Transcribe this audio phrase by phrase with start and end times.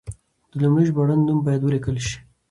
[0.51, 2.17] د لومړي ژباړن نوم باید ولیکل شي.